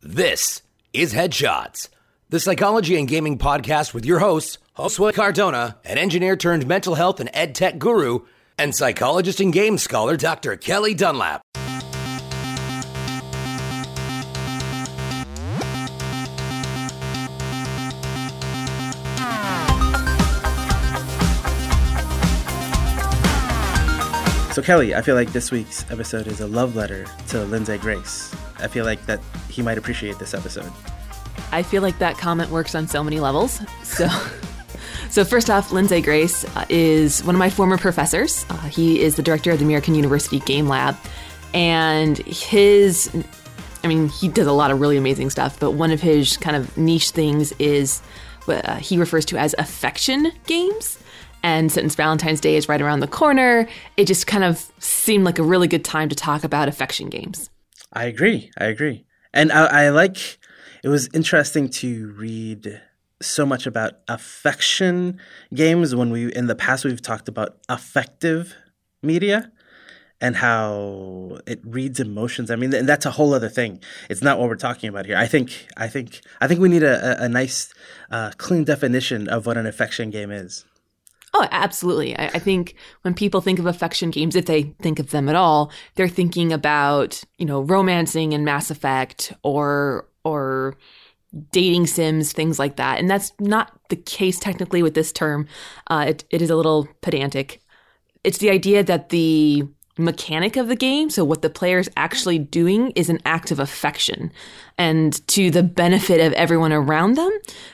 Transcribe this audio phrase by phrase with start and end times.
[0.00, 0.62] This
[0.92, 1.88] is Headshots,
[2.28, 7.18] the psychology and gaming podcast with your hosts, Josue Cardona, an engineer turned mental health
[7.18, 8.20] and ed tech guru,
[8.56, 10.54] and psychologist and game scholar Dr.
[10.54, 11.42] Kelly Dunlap.
[24.52, 28.32] So Kelly, I feel like this week's episode is a love letter to Lindsay Grace.
[28.60, 30.70] I feel like that he might appreciate this episode.
[31.52, 33.60] I feel like that comment works on so many levels.
[33.82, 34.08] So,
[35.10, 38.44] so first off, Lindsay Grace uh, is one of my former professors.
[38.50, 40.96] Uh, he is the director of the American University Game Lab,
[41.54, 43.10] and his,
[43.82, 45.58] I mean, he does a lot of really amazing stuff.
[45.58, 48.00] But one of his kind of niche things is
[48.44, 50.98] what uh, he refers to as affection games.
[51.42, 55.38] And since Valentine's Day is right around the corner, it just kind of seemed like
[55.38, 57.48] a really good time to talk about affection games.
[57.92, 58.50] I agree.
[58.58, 59.04] I agree.
[59.32, 60.38] And I, I like,
[60.82, 62.80] it was interesting to read
[63.20, 65.18] so much about affection
[65.52, 68.54] games when we, in the past, we've talked about affective
[69.02, 69.50] media
[70.20, 72.50] and how it reads emotions.
[72.50, 73.80] I mean, and that's a whole other thing.
[74.10, 75.16] It's not what we're talking about here.
[75.16, 77.72] I think, I think, I think we need a, a, nice,
[78.10, 80.64] uh, clean definition of what an affection game is.
[81.34, 82.16] Oh, absolutely.
[82.16, 85.36] I, I, think when people think of affection games, if they think of them at
[85.36, 90.76] all, they're thinking about, you know, romancing and Mass Effect or or
[91.50, 92.98] dating sims, things like that.
[92.98, 95.46] And that's not the case technically with this term.
[95.88, 97.60] Uh, it, it is a little pedantic.
[98.24, 101.10] It's the idea that the mechanic of the game.
[101.10, 104.32] So what the player is actually doing is an act of affection
[104.78, 107.30] and to the benefit of everyone around them,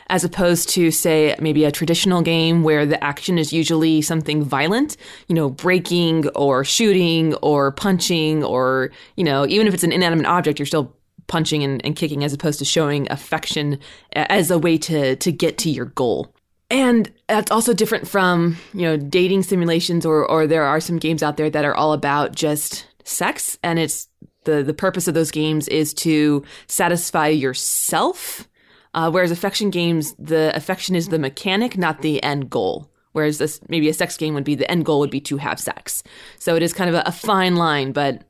[0.08, 4.96] as opposed to say maybe a traditional game where the action is usually something violent,
[5.28, 10.26] you know, breaking or shooting or punching or, you know, even if it's an inanimate
[10.26, 13.78] object, you're still punching and, and kicking as opposed to showing affection
[14.14, 16.34] as a way to, to get to your goal.
[16.70, 21.22] And that's also different from, you know, dating simulations or or there are some games
[21.22, 24.08] out there that are all about just sex and it's
[24.44, 28.48] the the purpose of those games is to satisfy yourself.
[28.94, 32.88] Uh, whereas affection games, the affection is the mechanic, not the end goal.
[33.12, 35.60] Whereas this maybe a sex game would be the end goal would be to have
[35.60, 36.02] sex.
[36.38, 38.22] So it is kind of a, a fine line, but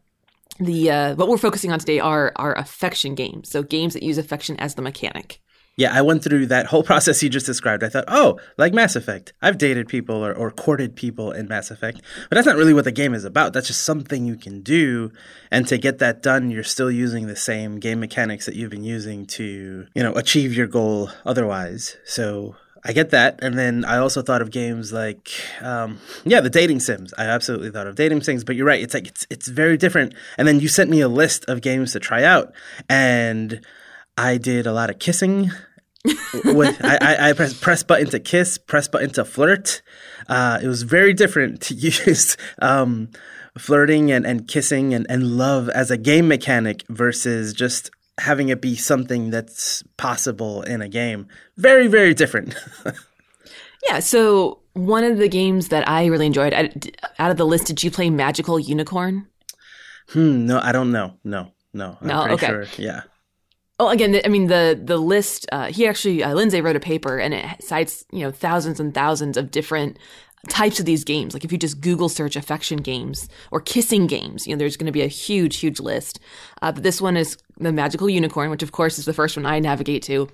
[0.59, 3.51] the uh, what we're focusing on today are are affection games.
[3.51, 5.41] So games that use affection as the mechanic
[5.77, 7.83] yeah, I went through that whole process you just described.
[7.83, 9.33] I thought, oh, like Mass Effect.
[9.43, 12.85] I've dated people or, or courted people in Mass Effect, but that's not really what
[12.85, 13.53] the game is about.
[13.53, 15.11] That's just something you can do.
[15.51, 18.84] And to get that done, you're still using the same game mechanics that you've been
[18.84, 21.97] using to, you know, achieve your goal otherwise.
[22.05, 23.39] So I get that.
[23.43, 25.31] And then I also thought of games like,
[25.63, 27.15] um, yeah, the dating sims.
[27.17, 28.83] I absolutely thought of dating sims, but you're right.
[28.83, 30.15] It's like, it's, it's very different.
[30.37, 32.53] And then you sent me a list of games to try out.
[32.89, 33.65] And
[34.17, 35.51] I did a lot of kissing.
[36.45, 39.81] with I, I, I press press button to kiss, press button to flirt.
[40.29, 43.09] Uh, it was very different to use um,
[43.59, 48.61] flirting and, and kissing and, and love as a game mechanic versus just having it
[48.61, 51.27] be something that's possible in a game.
[51.57, 52.55] Very, very different.
[53.89, 53.99] yeah.
[54.01, 56.53] So one of the games that I really enjoyed
[57.19, 59.27] out of the list, did you play Magical Unicorn?
[60.09, 60.47] Hmm.
[60.47, 61.15] No, I don't know.
[61.25, 61.53] No.
[61.73, 61.99] No.
[62.01, 62.29] I'm no.
[62.29, 62.47] Okay.
[62.47, 62.67] Sure.
[62.77, 63.03] Yeah.
[63.79, 65.47] Well, again, I mean the the list.
[65.51, 68.95] Uh, he actually uh, Lindsay wrote a paper and it cites you know thousands and
[68.95, 69.99] thousands of different
[70.49, 71.35] types of these games.
[71.35, 74.87] Like if you just Google search affection games or kissing games, you know there's going
[74.87, 76.21] to be a huge huge list.
[76.63, 79.47] Uh, but this one is the Magical Unicorn, which of course is the first one
[79.47, 80.29] I navigate to.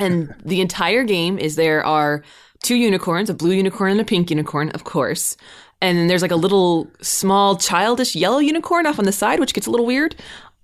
[0.00, 2.22] And the entire game is there are
[2.62, 5.36] two unicorns, a blue unicorn and a pink unicorn, of course.
[5.82, 9.52] And then there's like a little small childish yellow unicorn off on the side, which
[9.52, 10.16] gets a little weird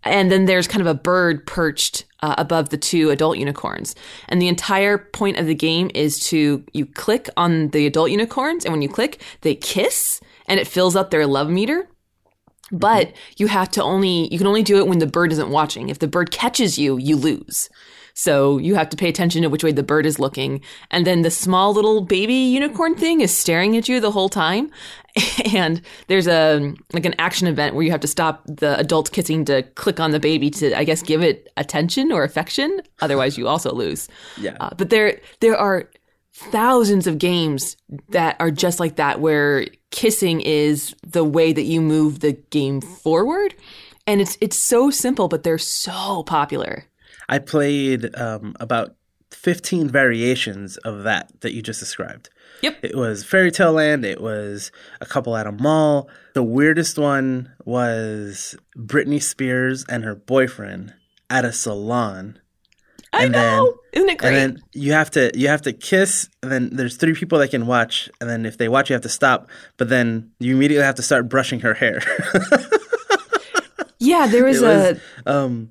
[0.03, 3.95] and then there's kind of a bird perched uh, above the two adult unicorns.
[4.29, 8.65] And the entire point of the game is to you click on the adult unicorns
[8.65, 11.89] and when you click they kiss and it fills up their love meter.
[12.73, 15.89] But you have to only you can only do it when the bird isn't watching.
[15.89, 17.69] If the bird catches you you lose
[18.15, 20.61] so you have to pay attention to which way the bird is looking.
[20.91, 24.71] And then the small little baby unicorn thing is staring at you the whole time.
[25.53, 29.45] And there's a like an action event where you have to stop the adult kissing
[29.47, 32.81] to click on the baby to, I guess, give it attention or affection.
[33.01, 34.09] Otherwise, you also lose.
[34.41, 34.57] Yeah.
[34.61, 35.89] Uh, but there there are
[36.33, 37.77] thousands of games
[38.11, 42.81] that are just like that, where kissing is the way that you move the game
[42.81, 43.55] forward.
[44.07, 46.85] And it's it's so simple, but they're so popular.
[47.31, 48.95] I played um, about
[49.31, 52.29] 15 variations of that that you just described.
[52.63, 52.79] Yep.
[52.83, 54.05] It was Fairy Tale Land.
[54.05, 56.11] It was a couple at a mall.
[56.35, 60.93] The weirdest one was Britney Spears and her boyfriend
[61.31, 62.39] at a salon.
[63.13, 63.39] I and know.
[63.39, 64.29] then Isn't it great?
[64.29, 67.51] and then you have to you have to kiss and then there's three people that
[67.51, 69.49] can watch and then if they watch you have to stop
[69.79, 72.01] but then you immediately have to start brushing her hair
[73.99, 75.31] yeah, there was, was- a.
[75.33, 75.71] um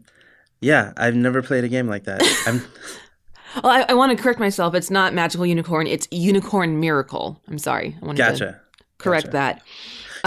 [0.62, 2.62] yeah i've never played a game like that i'm
[3.64, 4.76] Well, I, I want to correct myself.
[4.76, 5.88] It's not magical unicorn.
[5.88, 7.42] It's unicorn miracle.
[7.48, 7.98] I'm sorry.
[8.00, 8.62] I wanted to gotcha
[9.00, 9.32] correct Gotcha.
[9.32, 9.62] that.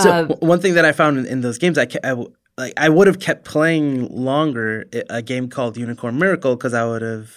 [0.02, 2.08] so Uh, w- one thing that i found in, in those games i, ke- I
[2.08, 6.84] w- like i would have kept playing longer a game called unicorn miracle because i
[6.84, 7.36] would have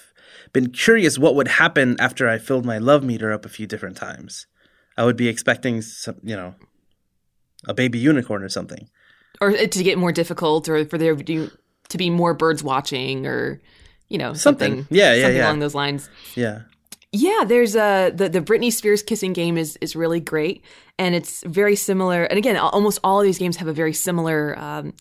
[0.53, 3.97] been curious what would happen after i filled my love meter up a few different
[3.97, 4.47] times
[4.97, 6.55] i would be expecting some you know
[7.67, 8.89] a baby unicorn or something
[9.41, 11.51] or to get more difficult, or for there to
[11.89, 13.61] to be more birds watching, or
[14.09, 14.77] you know Something.
[14.77, 14.97] something.
[14.97, 15.45] Yeah, yeah, something yeah.
[15.45, 16.09] along those lines.
[16.35, 16.61] yeah
[17.11, 20.63] Yeah, there's a the the Britney Spears kissing game is is really great,
[20.99, 22.23] and it's very similar.
[22.23, 24.93] And again, almost all of these games have a very similar um,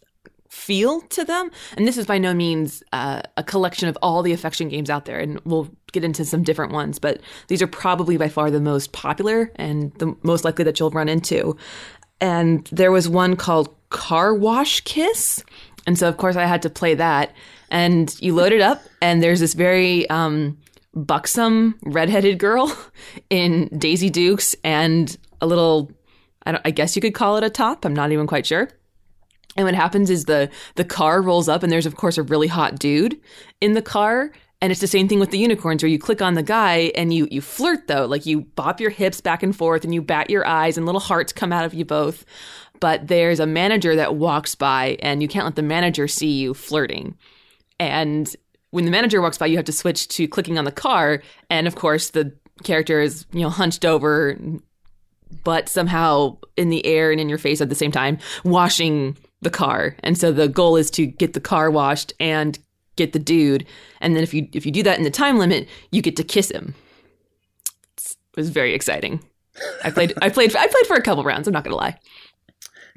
[0.49, 1.51] feel to them.
[1.77, 5.05] And this is by no means uh, a collection of all the affection games out
[5.05, 6.99] there, and we'll get into some different ones.
[6.99, 10.91] But these are probably by far the most popular and the most likely that you'll
[10.91, 11.57] run into.
[12.21, 15.43] And there was one called Car Wash Kiss,
[15.87, 17.33] and so of course I had to play that.
[17.71, 20.59] And you load it up, and there's this very um,
[20.95, 22.77] buxom redheaded girl
[23.31, 25.91] in Daisy Dukes and a little
[26.47, 27.85] I, don't, I guess you could call it a top.
[27.85, 28.69] I'm not even quite sure.
[29.57, 32.49] And what happens is the the car rolls up and there's of course a really
[32.49, 33.21] hot dude
[33.61, 36.35] in the car and it's the same thing with the unicorns where you click on
[36.35, 39.85] the guy and you you flirt though like you bop your hips back and forth
[39.85, 42.25] and you bat your eyes and little hearts come out of you both
[42.81, 46.55] but there's a manager that walks by and you can't let the manager see you
[46.55, 47.17] flirting.
[47.79, 48.35] And
[48.71, 51.23] when the manager walks by you have to switch to clicking on the car.
[51.51, 52.33] And of course the
[52.63, 54.39] character is you know hunched over
[55.43, 59.51] but somehow in the air and in your face at the same time washing the
[59.51, 59.97] car.
[60.03, 62.59] And so the goal is to get the car washed and
[62.97, 63.67] get the dude.
[64.01, 66.25] And then if you if you do that in the time limit you get to
[66.25, 66.75] kiss him.
[67.97, 69.21] It was very exciting.
[69.85, 71.97] I played i played i played for a couple rounds i'm not gonna lie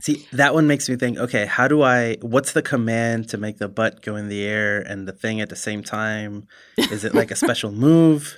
[0.01, 3.57] See, that one makes me think, okay, how do I what's the command to make
[3.57, 6.47] the butt go in the air and the thing at the same time?
[6.77, 8.37] Is it like a special move?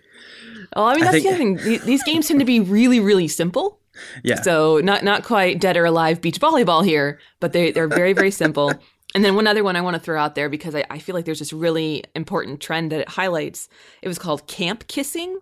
[0.76, 3.28] oh i mean I that's the other thing these games tend to be really really
[3.28, 3.80] simple
[4.24, 4.42] Yeah.
[4.42, 8.32] So not not quite dead or alive beach volleyball here, but they they're very very
[8.32, 8.74] simple.
[9.16, 11.16] And then one other one I want to throw out there because I, I feel
[11.16, 13.68] like there's this really important trend that it highlights.
[14.04, 15.40] It was called camp kissing,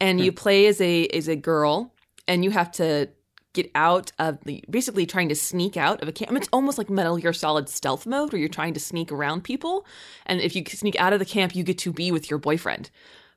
[0.00, 0.34] and you hmm.
[0.34, 1.94] play as a as a girl,
[2.26, 3.08] and you have to
[3.54, 6.32] get out of the basically trying to sneak out of a camp.
[6.36, 9.86] It's almost like Metal Gear Solid stealth mode where you're trying to sneak around people,
[10.26, 12.90] and if you sneak out of the camp, you get to be with your boyfriend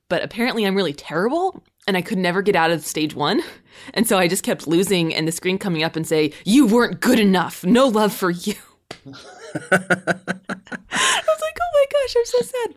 [0.09, 3.41] but apparently I'm really terrible and I could never get out of stage one.
[3.93, 6.99] And so I just kept losing and the screen coming up and say, You weren't
[6.99, 7.63] good enough.
[7.63, 8.55] No love for you.
[9.05, 9.21] I was
[9.71, 12.75] like, Oh my gosh, I'm so sad.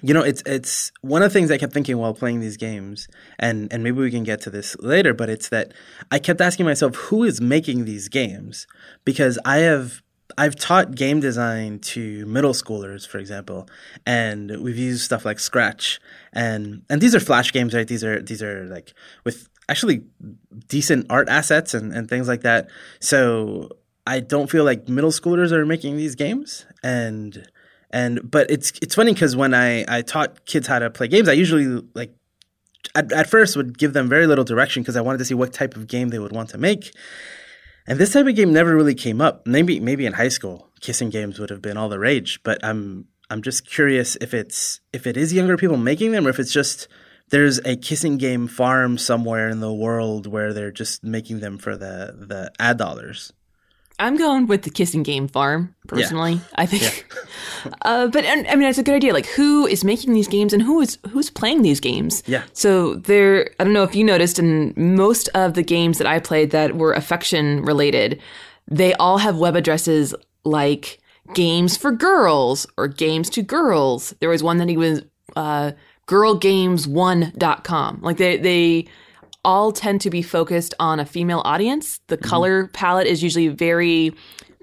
[0.00, 3.08] You know, it's it's one of the things I kept thinking while playing these games,
[3.38, 5.72] and and maybe we can get to this later, but it's that
[6.10, 8.66] I kept asking myself, who is making these games?
[9.04, 10.02] Because I have
[10.38, 13.68] I've taught game design to middle schoolers, for example,
[14.06, 16.00] and we've used stuff like Scratch,
[16.32, 17.86] and and these are flash games, right?
[17.86, 20.04] These are these are like with actually
[20.68, 22.68] decent art assets and and things like that.
[23.00, 23.68] So
[24.06, 27.46] I don't feel like middle schoolers are making these games, and
[27.92, 31.28] and but it's it's funny because when I I taught kids how to play games,
[31.28, 32.14] I usually like
[32.94, 35.52] at, at first would give them very little direction because I wanted to see what
[35.52, 36.94] type of game they would want to make.
[37.86, 39.46] And this type of game never really came up.
[39.46, 42.40] Maybe maybe in high school, kissing games would have been all the rage.
[42.42, 46.30] But I'm I'm just curious if it's if it is younger people making them or
[46.30, 46.88] if it's just
[47.30, 51.76] there's a kissing game farm somewhere in the world where they're just making them for
[51.76, 53.32] the the ad dollars.
[54.02, 56.40] I'm going with the kissing game farm personally.
[56.56, 57.06] I think,
[57.82, 59.12] uh, but and, I mean, it's a good idea.
[59.12, 62.22] Like, who is making these games and who is who's playing these games?
[62.26, 62.42] Yeah.
[62.52, 66.18] So there, I don't know if you noticed, in most of the games that I
[66.18, 68.20] played that were affection related,
[68.66, 70.98] they all have web addresses like
[71.34, 74.14] games for girls or games to girls.
[74.18, 75.02] There was one that he was
[75.36, 75.72] uh,
[76.08, 78.00] girlgames1.com.
[78.02, 78.86] Like they they
[79.44, 82.00] all tend to be focused on a female audience.
[82.06, 84.14] The color palette is usually very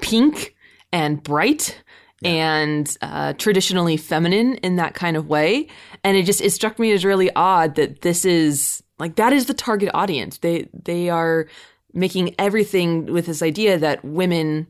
[0.02, 0.56] pink
[0.92, 1.82] and bright
[2.24, 5.68] and uh, traditionally feminine in that kind of way.
[6.04, 9.46] And it just it struck me as really odd that this is like that is
[9.46, 10.38] the target audience.
[10.40, 11.48] They they are
[11.94, 14.68] making everything with this idea that women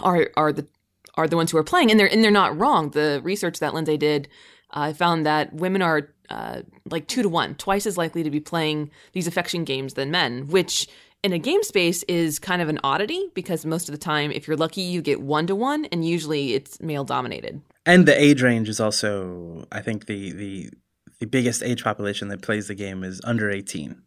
[0.00, 0.66] are are the
[1.14, 2.90] are the ones who are playing, and they're and they're not wrong.
[2.90, 4.28] The research that Lindsay did
[4.70, 8.40] uh, found that women are uh, like two to one, twice as likely to be
[8.40, 10.88] playing these affection games than men, which
[11.22, 14.46] in a game space is kind of an oddity because most of the time, if
[14.46, 17.60] you're lucky, you get one to one, and usually it's male dominated.
[17.86, 20.70] and the age range is also I think the the
[21.20, 24.00] the biggest age population that plays the game is under 18.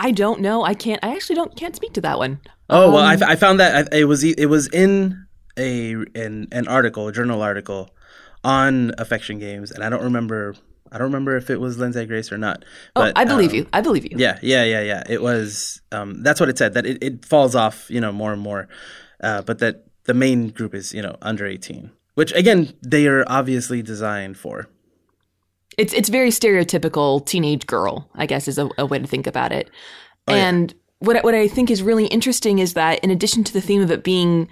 [0.00, 0.64] I don't know.
[0.64, 0.98] I can't.
[1.04, 2.40] I actually don't can't speak to that one.
[2.68, 7.06] Oh well, I, I found that it was it was in a in an article,
[7.06, 7.90] a journal article
[8.44, 10.54] on affection games, and I don't remember.
[10.90, 12.64] I don't remember if it was Lindsay Grace or not.
[12.94, 13.66] But, oh, I believe um, you.
[13.72, 14.16] I believe you.
[14.18, 15.02] Yeah, yeah, yeah, yeah.
[15.08, 15.80] It was.
[15.90, 16.74] Um, that's what it said.
[16.74, 18.68] That it, it falls off, you know, more and more.
[19.22, 23.24] Uh, but that the main group is, you know, under eighteen, which again they are
[23.26, 24.68] obviously designed for.
[25.78, 29.52] It's it's very stereotypical teenage girl, I guess, is a, a way to think about
[29.52, 29.70] it.
[30.28, 30.76] Oh, and yeah.
[30.98, 33.90] what what I think is really interesting is that in addition to the theme of
[33.90, 34.48] it being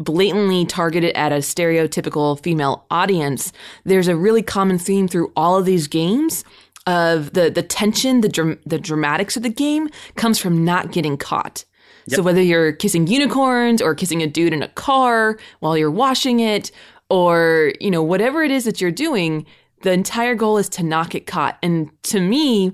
[0.00, 3.52] blatantly targeted at a stereotypical female audience,
[3.84, 6.44] there's a really common theme through all of these games
[6.86, 11.16] of the the tension, the dram- the dramatics of the game comes from not getting
[11.16, 11.64] caught.
[12.06, 12.16] Yep.
[12.16, 16.40] So whether you're kissing unicorns or kissing a dude in a car while you're washing
[16.40, 16.70] it
[17.10, 19.44] or, you know, whatever it is that you're doing,
[19.82, 21.58] the entire goal is to not get caught.
[21.62, 22.72] And to me,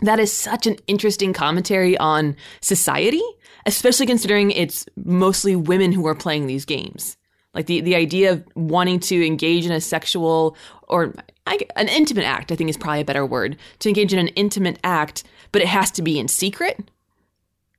[0.00, 3.22] that is such an interesting commentary on society,
[3.66, 7.16] especially considering it's mostly women who are playing these games.
[7.54, 10.56] Like the, the idea of wanting to engage in a sexual
[10.88, 11.14] or
[11.46, 14.28] I, an intimate act, I think is probably a better word, to engage in an
[14.28, 16.90] intimate act, but it has to be in secret.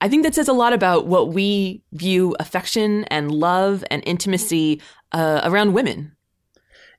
[0.01, 4.81] I think that says a lot about what we view affection and love and intimacy
[5.11, 6.15] uh, around women.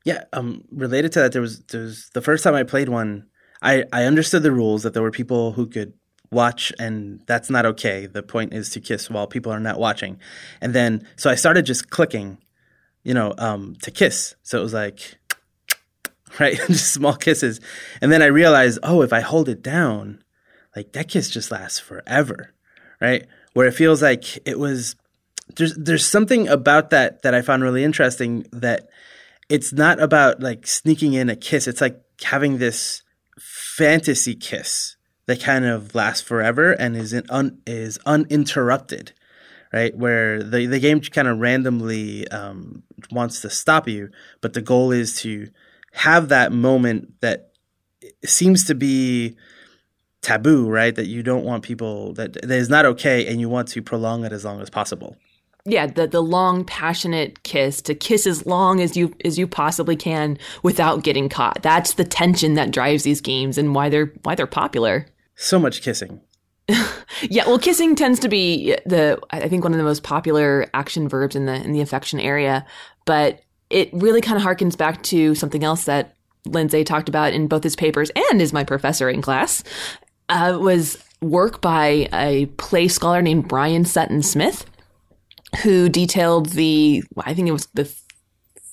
[0.05, 3.27] Yeah, um, related to that, there was there was the first time I played one,
[3.63, 5.95] I I understood the rules that there were people who could
[6.31, 8.07] watch and that's not okay.
[8.07, 10.19] The point is to kiss while people are not watching.
[10.61, 12.39] And then so I started just clicking,
[13.05, 14.35] you know, um, to kiss.
[14.43, 15.19] So it was like
[16.41, 17.61] right, just small kisses.
[18.01, 20.23] And then I realized, oh, if I hold it down,
[20.75, 22.53] like that kiss just lasts forever.
[23.01, 23.27] Right?
[23.53, 24.97] Where it feels like it was
[25.57, 28.89] there's there's something about that that I found really interesting that
[29.49, 31.69] it's not about like sneaking in a kiss.
[31.69, 33.03] It's like having this
[33.39, 34.96] fantasy kiss
[35.27, 39.13] that kind of lasts forever and is un, is uninterrupted,
[39.73, 39.97] right?
[39.97, 44.93] Where the the game kind of randomly um, wants to stop you, but the goal
[44.93, 45.49] is to
[45.93, 47.53] have that moment that
[48.25, 49.37] seems to be
[50.23, 50.95] taboo, right?
[50.95, 54.25] That you don't want people that that is not okay, and you want to prolong
[54.25, 55.17] it as long as possible
[55.67, 59.97] yeah, the the long passionate kiss to kiss as long as you as you possibly
[59.97, 61.61] can without getting caught.
[61.63, 65.07] That's the tension that drives these games and why they're why they're popular.
[65.37, 66.21] So much kissing.
[67.23, 71.09] yeah, well kissing tends to be the I think one of the most popular action
[71.09, 72.67] verbs in the in the affection area,
[73.05, 73.41] but
[73.71, 77.63] it really kind of harkens back to something else that Lindsay talked about in both
[77.63, 79.63] his papers and is my professor in class.
[80.29, 84.67] Uh, was work by a play scholar named Brian Sutton Smith
[85.63, 87.91] who detailed the, I think it was the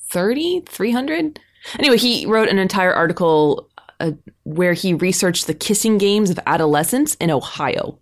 [0.10, 1.40] 30, 300?
[1.80, 3.70] Anyway, he wrote an entire article
[4.04, 4.12] uh,
[4.44, 7.98] where he researched the kissing games of adolescents in Ohio.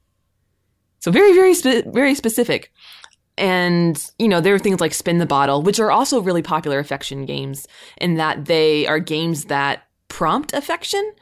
[1.00, 2.72] So very, very, spe- very specific.
[3.38, 6.80] And, you know, there are things like Spin the Bottle, which are also really popular
[6.80, 7.68] affection games
[7.98, 11.14] in that they are games that prompt affection,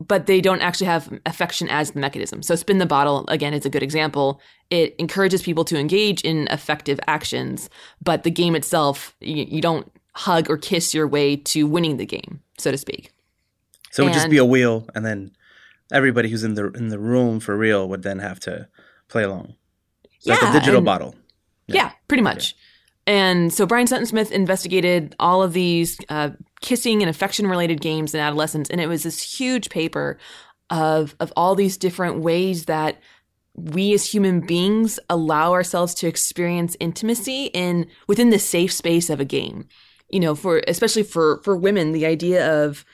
[0.00, 2.42] but they don't actually have affection as the mechanism.
[2.42, 4.40] So spin the bottle again is a good example.
[4.70, 7.70] It encourages people to engage in effective actions,
[8.02, 12.06] but the game itself you, you don't hug or kiss your way to winning the
[12.06, 13.12] game, so to speak.
[13.90, 15.32] So it would just be a wheel, and then
[15.92, 18.68] everybody who's in the in the room for real would then have to
[19.08, 19.54] play along.
[20.22, 21.14] yeah, like a digital and, bottle.
[21.66, 22.54] Yeah, yeah pretty much.
[23.06, 26.30] And so Brian Sutton Smith investigated all of these uh,
[26.60, 30.18] kissing and affection related games in adolescents, and it was this huge paper
[30.70, 33.00] of of all these different ways that
[33.56, 39.18] we as human beings allow ourselves to experience intimacy in within the safe space of
[39.20, 39.66] a game.
[40.08, 42.84] You know, for especially for for women, the idea of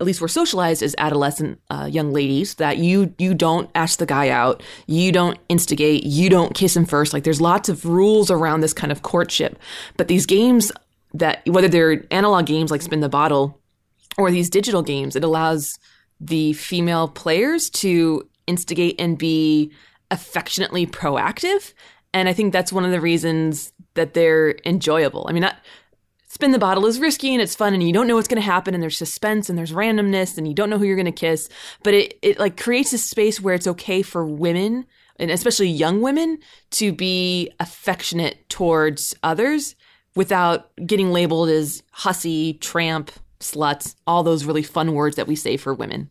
[0.00, 4.06] at least we're socialized as adolescent uh, young ladies that you you don't ask the
[4.06, 7.12] guy out, you don't instigate, you don't kiss him first.
[7.12, 9.58] Like there's lots of rules around this kind of courtship,
[9.96, 10.72] but these games
[11.14, 13.60] that whether they're analog games like Spin the Bottle
[14.18, 15.78] or these digital games, it allows
[16.20, 19.70] the female players to instigate and be
[20.10, 21.72] affectionately proactive.
[22.12, 25.26] And I think that's one of the reasons that they're enjoyable.
[25.28, 25.56] I mean, not
[26.34, 28.42] spin the bottle is risky and it's fun and you don't know what's going to
[28.42, 31.12] happen and there's suspense and there's randomness and you don't know who you're going to
[31.12, 31.48] kiss
[31.84, 34.84] but it, it like creates a space where it's okay for women
[35.18, 36.38] and especially young women
[36.72, 39.76] to be affectionate towards others
[40.16, 45.56] without getting labeled as hussy, tramp, sluts, all those really fun words that we say
[45.56, 46.10] for women.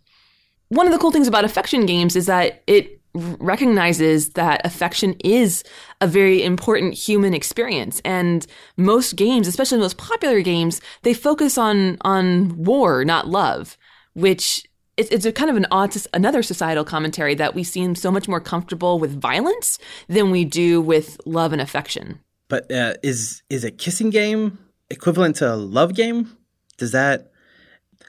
[0.70, 5.64] One of the cool things about affection games is that it recognizes that affection is
[6.02, 8.02] a very important human experience.
[8.04, 8.46] And
[8.78, 13.78] most games especially the most popular games they focus on on war not love
[14.14, 14.64] which
[14.98, 18.28] it's, it's a kind of an odd another societal commentary that we seem so much
[18.28, 22.20] more comfortable with violence than we do with love and affection.
[22.48, 26.38] But uh, is is a kissing game equivalent to a love game?
[26.78, 27.32] Does that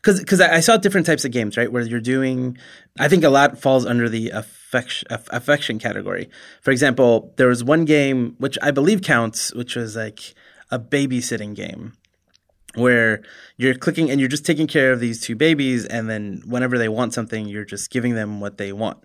[0.05, 1.73] because because I saw different types of games, right?
[1.73, 2.59] Where you're doing,
[2.99, 6.29] I think a lot falls under the affection affection category.
[6.61, 10.35] For example, there was one game which I believe counts, which was like
[10.71, 11.95] a babysitting game,
[12.75, 13.23] where
[13.57, 16.91] you're clicking and you're just taking care of these two babies, and then whenever they
[16.91, 18.99] want something, you're just giving them what they want.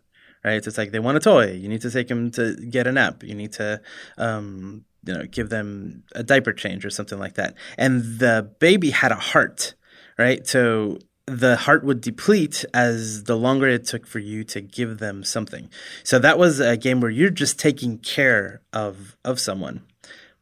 [0.43, 0.65] Right?
[0.65, 1.51] It's like they want a toy.
[1.51, 3.23] You need to take them to get a nap.
[3.23, 3.81] You need to
[4.17, 8.89] um, you know give them a diaper change or something like that and the baby
[8.89, 9.75] had a heart
[10.19, 10.45] right?
[10.45, 15.23] So the heart would deplete as the longer it took for you to give them
[15.23, 15.69] something.
[16.03, 19.81] So that was a game where you're just taking care of of someone.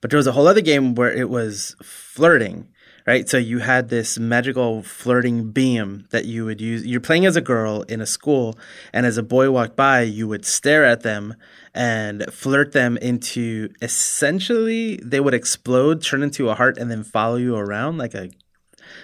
[0.02, 2.70] But there was a whole other game where it was flirting,
[3.06, 3.28] right?
[3.28, 6.86] So you had this magical flirting beam that you would use.
[6.86, 8.58] You're playing as a girl in a school,
[8.94, 11.36] and as a boy walked by, you would stare at them
[11.74, 17.36] and flirt them into essentially they would explode, turn into a heart, and then follow
[17.36, 18.30] you around like a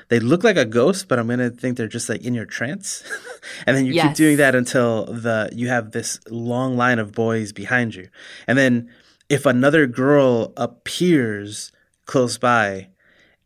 [0.10, 3.04] they look like a ghost, but I'm gonna think they're just like in your trance.
[3.68, 4.08] and then you yes.
[4.08, 8.10] keep doing that until the you have this long line of boys behind you.
[8.48, 8.90] And then
[9.30, 11.72] if another girl appears
[12.06, 12.90] close by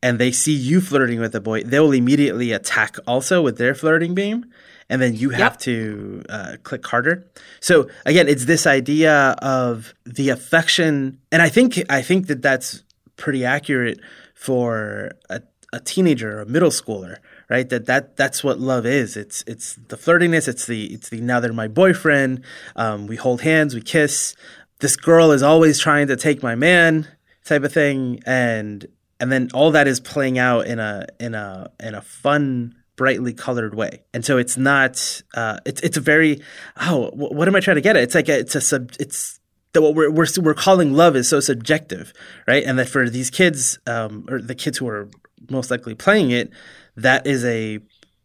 [0.02, 3.74] and they see you flirting with a boy, they will immediately attack also with their
[3.74, 4.46] flirting beam.
[4.90, 5.60] And then you have yep.
[5.60, 7.28] to uh, click harder.
[7.60, 12.84] So again, it's this idea of the affection, and I think I think that that's
[13.18, 14.00] pretty accurate
[14.34, 15.42] for a
[15.74, 17.18] a teenager or a middle schooler,
[17.50, 17.68] right?
[17.70, 19.18] That that that's what love is.
[19.18, 20.48] It's it's the flirtiness.
[20.48, 22.44] It's the it's the now they're my boyfriend.
[22.76, 24.36] Um, we hold hands, we kiss.
[24.80, 27.08] This girl is always trying to take my man,
[27.44, 28.86] type of thing, and
[29.20, 33.34] and then all that is playing out in a in a in a fun brightly
[33.34, 34.04] colored way.
[34.14, 36.42] And so it's not uh, it's it's a very
[36.82, 38.04] oh what am I trying to get at?
[38.04, 39.40] It's like a, it's a sub it's
[39.74, 42.14] that what we're, we're we're calling love is so subjective,
[42.48, 42.64] right?
[42.64, 45.10] And that for these kids um, or the kids who are
[45.50, 46.52] most likely playing it,
[46.96, 47.80] that is a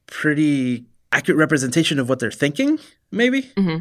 [0.07, 2.79] pretty accurate representation of what they're thinking.
[3.11, 3.43] Maybe.
[3.43, 3.79] Mm-hmm.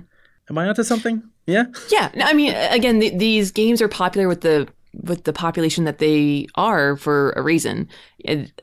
[0.49, 1.23] Am I onto something?
[1.45, 1.65] Yeah.
[1.89, 2.11] Yeah.
[2.23, 6.47] I mean, again, the, these games are popular with the with the population that they
[6.55, 7.87] are for a reason.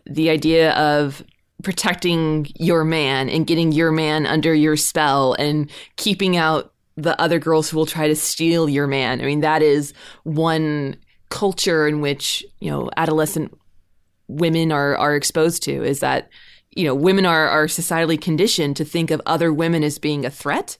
[0.07, 1.25] The idea of
[1.63, 7.39] protecting your man and getting your man under your spell and keeping out the other
[7.39, 9.21] girls who will try to steal your man.
[9.21, 10.97] I mean, that is one
[11.31, 13.57] culture in which, you know, adolescent
[14.29, 16.29] women are are exposed to is that
[16.71, 20.31] you know women are are societally conditioned to think of other women as being a
[20.31, 20.79] threat.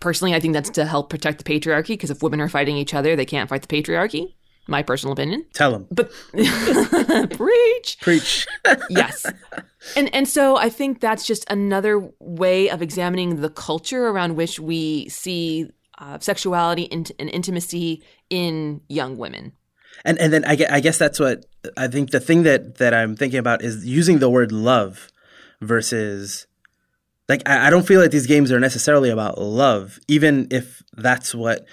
[0.00, 2.94] Personally i think that's to help protect the patriarchy because if women are fighting each
[2.94, 4.34] other they can't fight the patriarchy.
[4.66, 5.46] My personal opinion.
[5.52, 6.10] Tell them but
[7.36, 7.98] preach.
[8.00, 8.46] Preach.
[8.88, 9.26] Yes.
[9.96, 14.58] And and so i think that's just another way of examining the culture around which
[14.60, 19.52] we see uh, sexuality and, and intimacy in young women
[20.04, 23.16] and and then I, I guess that's what I think the thing that that I'm
[23.16, 25.10] thinking about is using the word love
[25.60, 26.46] versus
[27.28, 31.34] like I, I don't feel like these games are necessarily about love, even if that's
[31.34, 31.64] what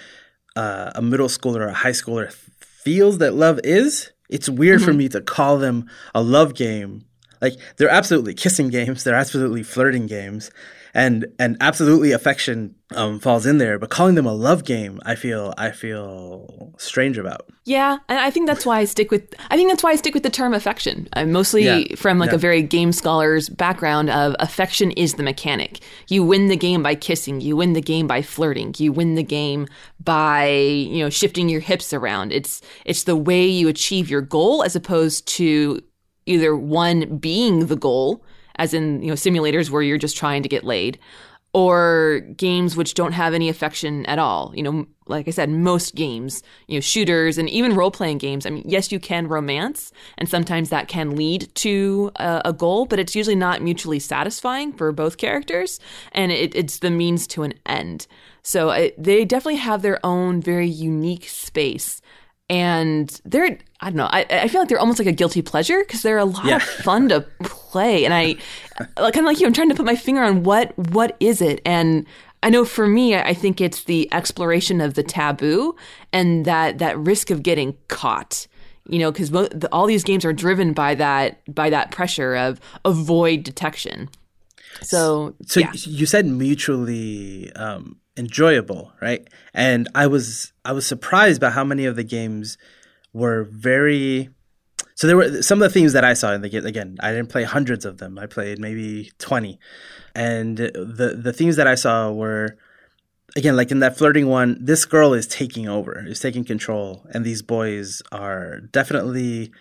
[0.55, 4.11] uh, a middle schooler or a high schooler feels that love is.
[4.29, 4.85] It's weird mm-hmm.
[4.85, 7.05] for me to call them a love game.
[7.41, 10.51] Like they're absolutely kissing games, they're absolutely flirting games,
[10.97, 13.77] and and absolutely affection um, falls in there.
[13.77, 17.47] But calling them a love game, I feel I feel strange about.
[17.65, 19.31] Yeah, and I think that's why I stick with.
[19.51, 21.07] I think that's why I stick with the term affection.
[21.13, 21.95] I'm mostly yeah.
[21.95, 22.35] from like yeah.
[22.35, 25.81] a very game scholar's background of affection is the mechanic.
[26.07, 27.41] You win the game by kissing.
[27.41, 28.73] You win the game by flirting.
[28.79, 29.67] You win the game
[30.03, 32.31] by you know shifting your hips around.
[32.33, 35.79] It's it's the way you achieve your goal as opposed to
[36.25, 38.23] either one being the goal
[38.57, 40.99] as in you know simulators where you're just trying to get laid
[41.53, 44.51] or games which don't have any affection at all.
[44.55, 48.45] You know like i said most games you know shooters and even role-playing games.
[48.45, 52.85] I mean yes you can romance and sometimes that can lead to a, a goal
[52.85, 55.79] but it's usually not mutually satisfying for both characters
[56.11, 58.07] and it, it's the means to an end.
[58.43, 62.01] So it, they definitely have their own very unique space
[62.49, 65.79] and they're I don't know I, I feel like they're almost like a guilty pleasure
[65.79, 66.57] because they're a lot yeah.
[66.57, 68.35] of fun to play and I
[68.95, 71.61] kind of like you I'm trying to put my finger on what what is it
[71.65, 72.05] and
[72.43, 75.75] I know for me I think it's the exploration of the taboo
[76.13, 78.47] and that that risk of getting caught
[78.87, 79.33] you know because
[79.71, 84.09] all these games are driven by that by that pressure of avoid detection
[84.81, 85.71] So, So yeah.
[85.73, 89.27] you said mutually um, enjoyable, right?
[89.53, 92.57] And I was I was surprised by how many of the games
[93.13, 94.29] were very.
[94.95, 96.65] So there were some of the themes that I saw in the game.
[96.65, 98.17] Again, I didn't play hundreds of them.
[98.17, 99.59] I played maybe twenty,
[100.15, 102.57] and the the themes that I saw were
[103.35, 104.57] again like in that flirting one.
[104.59, 109.51] This girl is taking over, is taking control, and these boys are definitely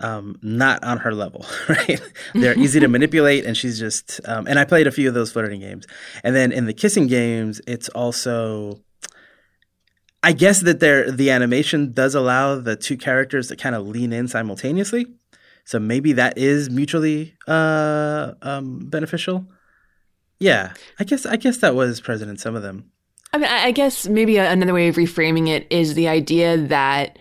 [0.00, 2.00] um, not on her level, right?
[2.34, 4.20] They're easy to manipulate, and she's just.
[4.24, 5.86] Um, and I played a few of those flirting games,
[6.24, 8.80] and then in the kissing games, it's also.
[10.22, 14.12] I guess that there the animation does allow the two characters to kind of lean
[14.12, 15.06] in simultaneously,
[15.64, 19.46] so maybe that is mutually uh, um, beneficial.
[20.38, 22.90] Yeah, I guess I guess that was present in some of them.
[23.32, 27.16] I mean, I guess maybe another way of reframing it is the idea that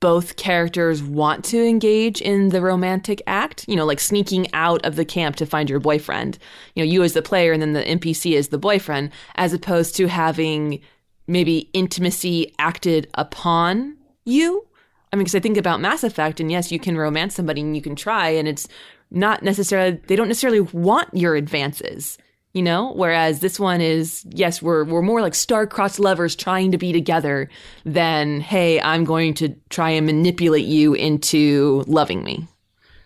[0.00, 4.96] both characters want to engage in the romantic act, you know, like sneaking out of
[4.96, 6.36] the camp to find your boyfriend.
[6.74, 9.94] You know, you as the player and then the NPC as the boyfriend, as opposed
[9.96, 10.80] to having
[11.28, 14.66] maybe intimacy acted upon you.
[15.12, 17.76] I mean, because I think about Mass Effect, and yes, you can romance somebody and
[17.76, 18.66] you can try, and it's
[19.12, 22.18] not necessarily, they don't necessarily want your advances
[22.52, 26.78] you know whereas this one is yes we're we're more like star-crossed lovers trying to
[26.78, 27.48] be together
[27.84, 32.46] than hey i'm going to try and manipulate you into loving me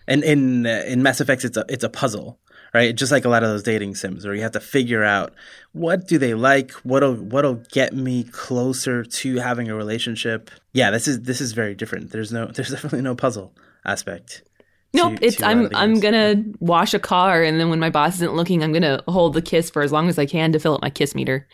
[0.07, 2.39] And in uh, in Mass Effect, it's a it's a puzzle,
[2.73, 2.95] right?
[2.95, 5.33] Just like a lot of those dating sims, where you have to figure out
[5.73, 10.49] what do they like, what'll what'll get me closer to having a relationship.
[10.71, 12.11] Yeah, this is this is very different.
[12.11, 14.43] There's no there's definitely no puzzle aspect.
[14.93, 17.69] Nope to- it's to a lot of i'm i'm gonna wash a car and then
[17.69, 20.25] when my boss isn't looking i'm gonna hold the kiss for as long as i
[20.25, 21.47] can to fill up my kiss meter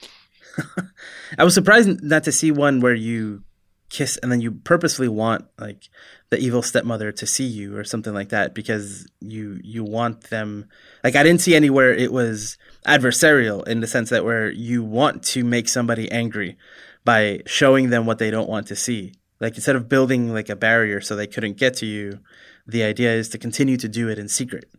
[1.37, 3.43] I was surprised not to see one where you
[3.89, 5.89] kiss and then you purposely want like
[6.29, 10.67] the evil stepmother to see you or something like that because you you want them
[11.03, 15.23] like I didn't see anywhere it was adversarial in the sense that where you want
[15.23, 16.57] to make somebody angry
[17.05, 19.13] by showing them what they don't want to see.
[19.43, 22.19] Like instead of building like a barrier so they couldn't get to you,
[22.65, 24.71] the idea is to continue to do it in secret.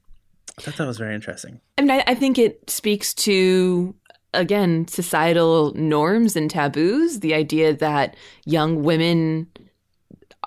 [0.56, 1.60] I thought that was very interesting.
[1.76, 3.94] I mean, I, I think it speaks to,
[4.32, 7.20] again, societal norms and taboos.
[7.20, 9.48] The idea that young women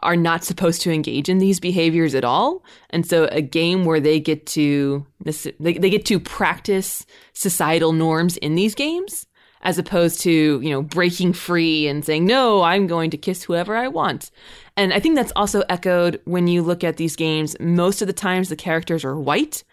[0.01, 2.63] are not supposed to engage in these behaviors at all.
[2.89, 8.38] And so a game where they get to they, they get to practice societal norms
[8.38, 9.26] in these games
[9.63, 13.75] as opposed to, you know, breaking free and saying, no, I'm going to kiss whoever
[13.75, 14.31] I want.
[14.75, 17.55] And I think that's also echoed when you look at these games.
[17.59, 19.63] Most of the times the characters are white.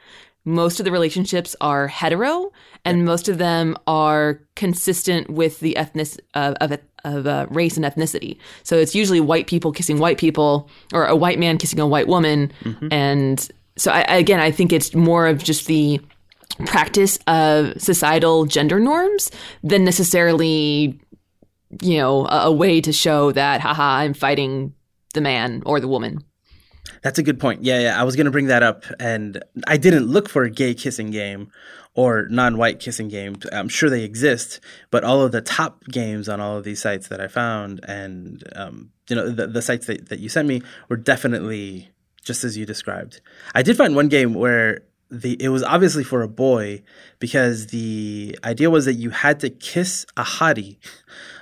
[0.47, 2.53] Most of the relationships are hetero,
[2.85, 7.85] and most of them are consistent with the ethnic of of, of uh, race and
[7.87, 8.37] ethnicity.
[8.63, 12.09] So it's usually white people kissing white people, or a white man kissing a white
[12.09, 12.53] woman.
[12.91, 15.99] And so I- again, I think it's more of just the
[16.67, 19.31] practice of societal gender norms
[19.63, 21.01] than necessarily,
[21.83, 24.75] you know, a, a way to show that, haha, I'm fighting
[25.15, 26.25] the man or the woman.
[27.03, 27.65] That's a good point.
[27.65, 28.01] Yeah, yeah.
[28.01, 31.11] I was going to bring that up, and I didn't look for a gay kissing
[31.11, 31.51] game
[31.95, 33.47] or non-white kissing games.
[33.53, 37.09] I'm sure they exist, but all of the top games on all of these sites
[37.09, 40.63] that I found, and um, you know, the, the sites that, that you sent me
[40.89, 41.91] were definitely
[42.23, 43.21] just as you described.
[43.55, 44.81] I did find one game where
[45.21, 46.83] the it was obviously for a boy
[47.19, 50.79] because the idea was that you had to kiss a hottie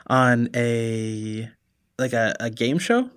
[0.06, 1.48] on a
[1.98, 3.10] like a, a game show.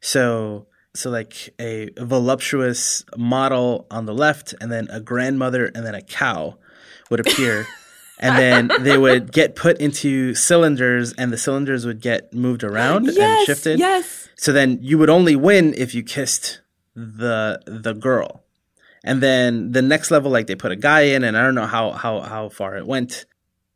[0.00, 5.94] So so like a voluptuous model on the left and then a grandmother and then
[5.94, 6.56] a cow
[7.10, 7.66] would appear
[8.18, 13.06] and then they would get put into cylinders and the cylinders would get moved around
[13.06, 14.28] and shifted yes.
[14.34, 16.60] so then you would only win if you kissed
[16.96, 18.42] the the girl
[19.04, 21.66] and then the next level like they put a guy in and i don't know
[21.66, 23.26] how how how far it went.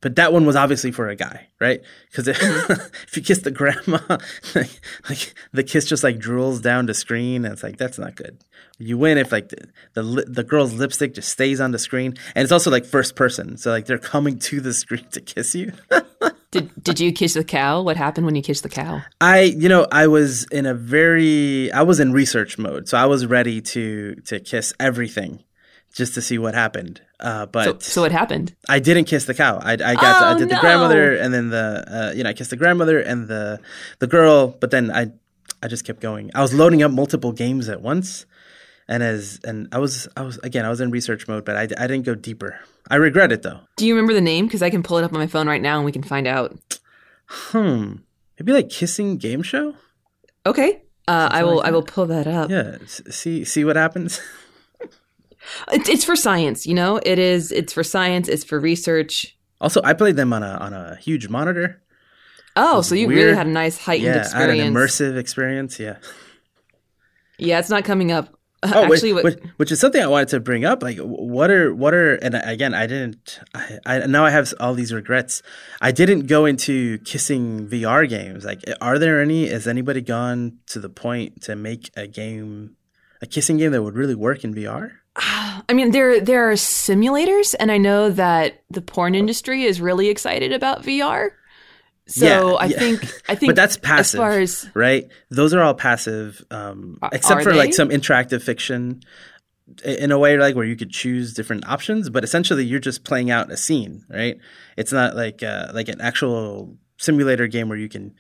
[0.01, 1.81] But that one was obviously for a guy right?
[2.11, 2.73] Because if, mm-hmm.
[3.07, 4.01] if you kiss the grandma
[4.55, 8.17] like, like the kiss just like drools down the screen and it's like that's not
[8.17, 8.45] good.
[8.79, 12.17] You win if like the, the the girl's lipstick just stays on the screen.
[12.35, 15.55] And it's also like first person so like they're coming to the screen to kiss
[15.55, 15.73] you
[16.53, 17.83] Did did you kiss the cow?
[17.83, 19.03] What happened when you kissed the cow?
[19.21, 23.07] I, you know, I was in a very, I was in research mode, so I
[23.07, 25.43] was ready to to kiss everything,
[25.95, 27.01] just to see what happened.
[27.19, 28.55] Uh, but so what happened?
[28.69, 29.59] I didn't kiss the cow.
[29.63, 32.31] I, I got, to, I Oh, did the grandmother, and then the, uh, you know,
[32.31, 33.59] I kissed the grandmother and the
[34.01, 34.49] the girl.
[34.49, 35.13] But then I,
[35.63, 36.31] I just kept going.
[36.35, 38.27] I was loading up multiple games at once,
[38.93, 41.63] and as and I was, I was again, I was in research mode, but I,
[41.63, 42.61] I didn't go deeper.
[42.91, 43.61] I regret it though.
[43.77, 44.47] Do you remember the name?
[44.47, 46.27] Because I can pull it up on my phone right now and we can find
[46.27, 46.79] out.
[47.27, 47.95] Hmm.
[48.39, 49.75] Maybe like kissing game show.
[50.45, 50.83] Okay.
[51.09, 51.57] Uh, I will.
[51.57, 52.51] like I will pull that up.
[52.51, 52.77] Yeah.
[52.87, 54.21] See see what happens.
[55.73, 57.01] It's, it's for science, you know.
[57.05, 57.51] It is.
[57.51, 58.29] It's for science.
[58.29, 59.37] It's for research.
[59.61, 61.83] Also, I played them on a on a huge monitor.
[62.55, 63.25] Oh, so you weird.
[63.25, 65.81] really had a nice heightened Yeah, I had an immersive experience.
[65.81, 65.97] Yeah.
[67.39, 68.39] Yeah, it's not coming up.
[68.65, 70.85] Oh, which, what, which, which is something I wanted to bring up.
[70.85, 73.41] Like, what are what are and again, I didn't.
[73.55, 75.43] I, I now I have all these regrets.
[75.81, 78.45] I didn't go into kissing VR games.
[78.45, 79.49] Like, eh, are there any?
[79.49, 82.77] Has anybody gone to the point to make a game,
[83.21, 84.93] a kissing game that would really work in VR?
[85.17, 89.19] I mean, there there are simulators, and I know that the porn oh.
[89.19, 91.31] industry is really excited about VR.
[92.07, 92.79] So Yeah, I yeah.
[92.79, 95.09] think I think But that's as passive, far as right?
[95.31, 99.03] Those are all passive, um, Are- except are for like some interactive fiction.
[99.85, 103.31] In a way, like where you could choose different options, but essentially you're just playing
[103.31, 104.37] out a scene, right?
[104.77, 108.13] It's not like uh, like an actual simulator game where you can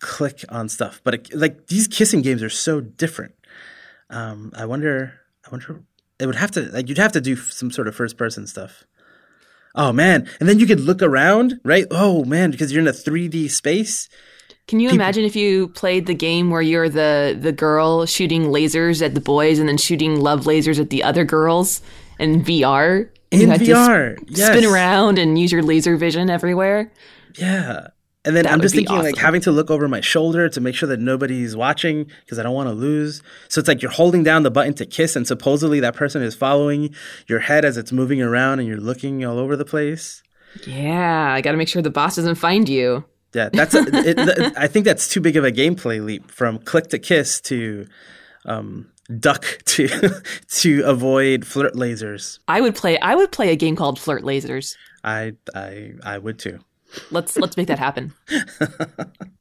[0.00, 1.00] click on stuff.
[1.04, 3.34] But it, like these kissing games are so different.
[4.10, 5.12] Um, I wonder.
[5.46, 5.82] I wonder.
[6.18, 8.82] It would have to like you'd have to do some sort of first person stuff.
[9.74, 10.28] Oh man!
[10.40, 11.86] And then you could look around, right?
[11.90, 14.08] Oh man, because you're in a 3D space.
[14.66, 18.44] Can you People- imagine if you played the game where you're the the girl shooting
[18.46, 21.80] lasers at the boys and then shooting love lasers at the other girls
[22.18, 23.08] in VR?
[23.30, 24.48] In you had to VR, sp- yes.
[24.48, 26.90] spin around and use your laser vision everywhere.
[27.38, 27.88] Yeah.
[28.24, 30.74] And then That I'm just thinking like having to look over my shoulder to make
[30.74, 33.22] sure that nobody's watching because I don't want to lose.
[33.48, 36.34] So it's like you're holding down the button to kiss and supposedly that person is
[36.34, 36.94] following
[37.28, 40.22] your head as it's moving around and you're looking all over the place.
[40.66, 43.04] Yeah, I got to make sure the boss doesn't find you.
[43.34, 46.58] Yeah, that's a, it, th- I think that's too big of a gameplay leap from
[46.58, 47.86] click to kiss to
[48.46, 49.88] um, duck to
[50.48, 52.38] to avoid flirt lasers.
[52.48, 52.98] I would play.
[52.98, 54.76] I would play a game called Flirt Lasers.
[55.04, 56.60] I I I would too.
[57.10, 58.14] Let's let's make that happen.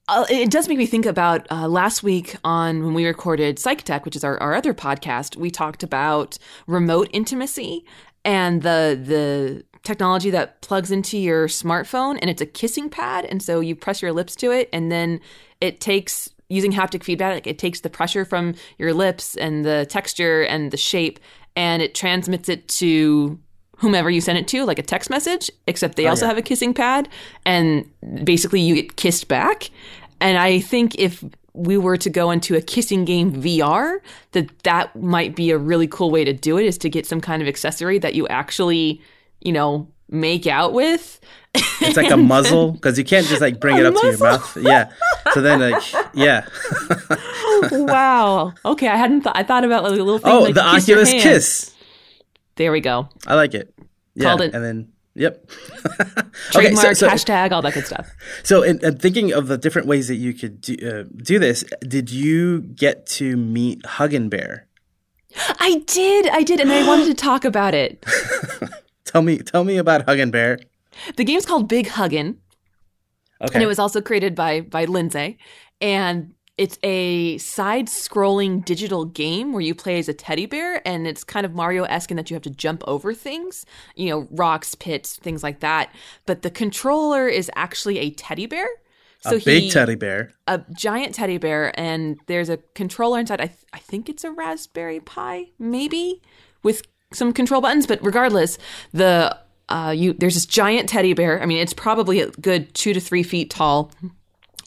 [0.07, 3.83] uh, it does make me think about uh, last week on when we recorded Psych
[3.83, 5.37] Tech, which is our, our other podcast.
[5.37, 7.85] We talked about remote intimacy
[8.25, 13.41] and the the technology that plugs into your smartphone, and it's a kissing pad, and
[13.41, 15.21] so you press your lips to it, and then
[15.61, 17.47] it takes using haptic feedback.
[17.47, 21.19] It takes the pressure from your lips and the texture and the shape,
[21.55, 23.39] and it transmits it to
[23.77, 26.29] whomever you send it to, like a text message, except they also yeah.
[26.29, 27.07] have a kissing pad,
[27.45, 27.89] and
[28.23, 29.69] basically you get kissed back.
[30.19, 33.99] And I think if we were to go into a kissing game VR,
[34.31, 37.21] that that might be a really cool way to do it is to get some
[37.21, 39.01] kind of accessory that you actually,
[39.41, 41.19] you know, make out with.
[41.55, 44.57] It's like a muzzle because you can't just like bring it up to your mouth.
[44.57, 44.91] Yeah.
[45.33, 46.47] So then like yeah.
[47.71, 48.53] wow.
[48.65, 49.37] Okay, I hadn't thought.
[49.37, 50.31] I thought about like a little thing.
[50.31, 51.11] Oh, like the Oculus.
[51.11, 51.73] Kiss.
[52.57, 53.07] There we go.
[53.25, 53.73] I like it.
[54.15, 54.53] Yeah, Called it.
[54.53, 55.47] And then, yep.
[56.51, 58.09] Trademark, okay, so, so, hashtag, all that good stuff.
[58.43, 61.63] so in, in thinking of the different ways that you could do, uh, do this,
[61.81, 64.67] did you get to meet Huggin Bear?
[65.59, 68.03] I did, I did, and I wanted to talk about it.
[69.05, 70.59] Tell me, tell me about Huggin Bear.
[71.15, 72.35] The game's called Big Huggin',
[73.41, 73.53] Okay.
[73.53, 75.37] and it was also created by by Lindsay,
[75.79, 81.23] and it's a side-scrolling digital game where you play as a teddy bear, and it's
[81.23, 83.65] kind of Mario-esque in that you have to jump over things,
[83.95, 85.93] you know, rocks, pits, things like that.
[86.25, 88.67] But the controller is actually a teddy bear.
[89.19, 90.31] So a big he, teddy bear.
[90.45, 93.41] a giant teddy bear, and there's a controller inside.
[93.41, 96.21] I, th- I think it's a Raspberry Pi, maybe
[96.63, 97.87] with some control buttons.
[97.87, 98.57] But regardless,
[98.93, 99.37] the
[99.69, 101.41] uh, you there's this giant teddy bear.
[101.41, 103.91] I mean, it's probably a good two to three feet tall.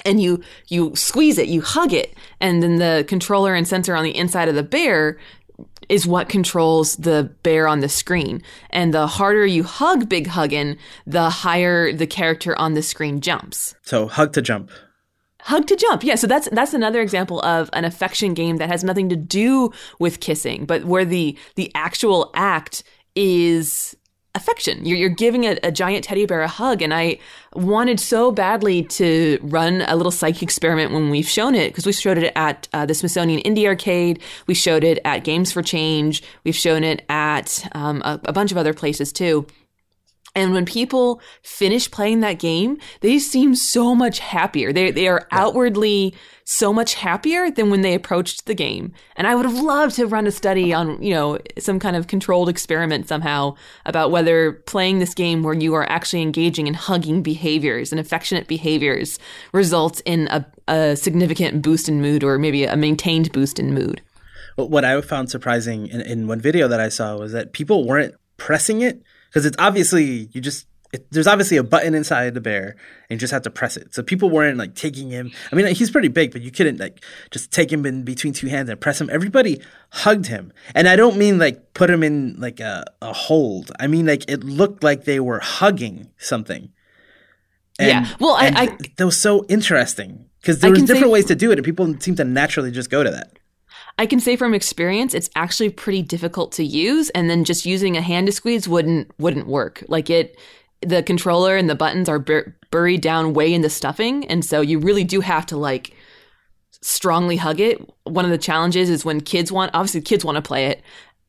[0.05, 4.05] And you you squeeze it, you hug it, and then the controller and sensor on
[4.05, 5.19] the inside of the bear
[5.89, 8.43] is what controls the bear on the screen.
[8.71, 13.75] And the harder you hug Big Huggin, the higher the character on the screen jumps.
[13.83, 14.71] So hug to jump.
[15.41, 16.05] Hug to jump.
[16.05, 19.73] Yeah, so that's that's another example of an affection game that has nothing to do
[19.99, 22.85] with kissing, but where the the actual act
[23.17, 23.97] is
[24.35, 24.85] affection.
[24.85, 27.19] You're, you're giving a, a giant teddy bear a hug, and I
[27.55, 31.93] wanted so badly to run a little psych experiment when we've shown it because we
[31.93, 36.23] showed it at uh, the Smithsonian Indie Arcade, we showed it at Games for Change,
[36.45, 39.47] we've shown it at um, a, a bunch of other places too.
[40.35, 44.73] And when people finish playing that game, they seem so much happier.
[44.73, 46.15] They they are outwardly
[46.45, 48.93] so much happier than when they approached the game.
[49.15, 52.09] And I would have loved to run a study on, you know, some kind of
[52.09, 53.55] controlled experiment somehow
[53.87, 58.49] about whether playing this game where you are actually engaging in hugging behaviors and affectionate
[58.49, 59.21] behaviors
[59.53, 64.03] results in a, a significant boost in mood or maybe a maintained boost in mood.
[64.57, 68.17] What I found surprising in, in one video that I saw was that people weren't
[68.39, 72.77] pressing it because it's obviously you just it, there's obviously a button inside the bear,
[73.09, 73.95] and you just have to press it.
[73.95, 75.31] So people weren't like taking him.
[75.53, 78.49] I mean, he's pretty big, but you couldn't like just take him in between two
[78.49, 79.09] hands and press him.
[79.11, 83.71] Everybody hugged him, and I don't mean like put him in like a, a hold.
[83.79, 86.71] I mean like it looked like they were hugging something.
[87.79, 91.27] And, yeah, well, I, I that was so interesting because there was different say, ways
[91.27, 93.39] to do it, and people seem to naturally just go to that.
[94.01, 97.99] I can say from experience, it's actually pretty difficult to use, and then just using
[97.99, 99.85] a hand to squeeze wouldn't wouldn't work.
[99.89, 100.39] Like it,
[100.81, 104.63] the controller and the buttons are bur- buried down way in the stuffing, and so
[104.63, 105.95] you really do have to like
[106.81, 107.79] strongly hug it.
[108.05, 110.83] One of the challenges is when kids want, obviously, kids want to play it.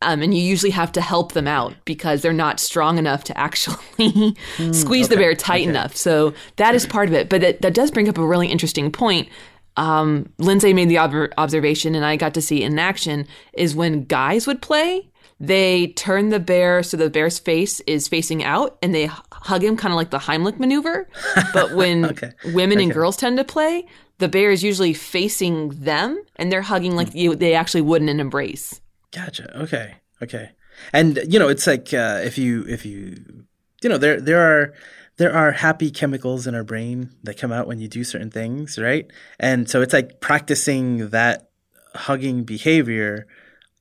[0.04, 3.38] Um, and you usually have to help them out because they're not strong enough to
[3.38, 5.70] actually mm, squeeze okay, the bear tight okay.
[5.70, 5.96] enough.
[5.96, 7.30] So that is part of it.
[7.30, 9.30] But that, that does bring up a really interesting point
[9.78, 14.06] um, Lindsay made the ob- observation, and I got to see in action, is when
[14.06, 18.94] guys would play, they turn the bear so the bear's face is facing out and
[18.94, 21.10] they hug him kind of like the Heimlich maneuver.
[21.54, 22.32] But when okay.
[22.46, 22.84] women okay.
[22.84, 23.88] and girls tend to play,
[24.20, 28.10] the bear is usually facing them and they're hugging like you, they actually would in
[28.10, 28.82] an embrace.
[29.12, 29.62] Gotcha.
[29.64, 29.96] Okay.
[30.22, 30.52] Okay.
[30.94, 33.46] And you know, it's like uh, if you if you
[33.82, 34.74] you know there there are
[35.22, 38.80] there are happy chemicals in our brain that come out when you do certain things,
[38.80, 39.06] right?
[39.40, 41.52] And so it's like practicing that
[41.94, 43.28] hugging behavior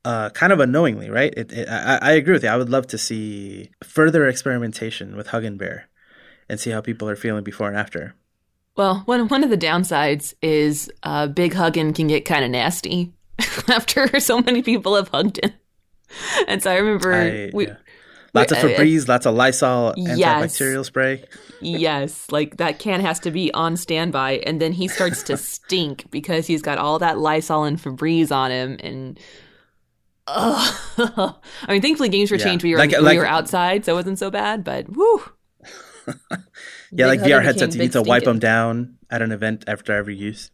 [0.05, 1.33] uh, kind of unknowingly, right?
[1.35, 2.51] It, it, I, I, agree with you.
[2.51, 5.89] I would love to see further experimentation with Hug and Bear
[6.51, 8.15] and see how people are feeling before and after.
[8.77, 13.15] Well, one one of the downsides is uh, Big Huggin can get kind of nasty
[13.69, 15.53] after so many people have hugged him.
[16.49, 17.77] And so I remember I, we yeah.
[18.33, 20.19] Lots of Febreze, lots of Lysol yes.
[20.19, 21.25] antibacterial spray.
[21.61, 26.11] yes, like that can has to be on standby, and then he starts to stink
[26.11, 29.19] because he's got all that Lysol and Febreze on him, and
[30.33, 31.37] I
[31.69, 32.45] mean, thankfully games were yeah.
[32.45, 34.63] changed We were, like, when like, were outside, so it wasn't so bad.
[34.63, 35.23] But woo.
[36.93, 40.15] yeah, like VR headsets, you need to wipe them down at an event after every
[40.15, 40.51] use.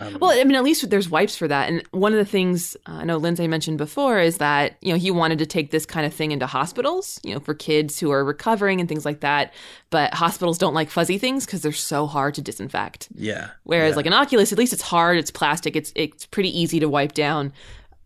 [0.00, 1.68] Um, well, I mean, at least there's wipes for that.
[1.68, 4.98] And one of the things uh, I know Lindsay mentioned before is that, you know,
[4.98, 8.10] he wanted to take this kind of thing into hospitals, you know, for kids who
[8.10, 9.52] are recovering and things like that.
[9.90, 13.08] But hospitals don't like fuzzy things because they're so hard to disinfect.
[13.14, 13.50] Yeah.
[13.64, 13.96] Whereas yeah.
[13.96, 17.12] like an Oculus, at least it's hard, it's plastic, it's it's pretty easy to wipe
[17.12, 17.52] down.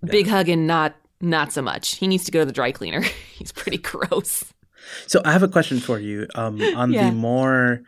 [0.02, 0.10] Yeah.
[0.10, 1.96] Big Huggin, not not so much.
[1.96, 3.00] He needs to go to the dry cleaner.
[3.34, 4.52] He's pretty gross.
[5.06, 7.08] So I have a question for you um, on yeah.
[7.08, 7.82] the more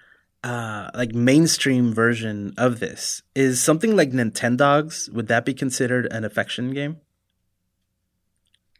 [0.46, 5.12] uh, like mainstream version of this is something like Nintendogs.
[5.12, 6.98] Would that be considered an affection game?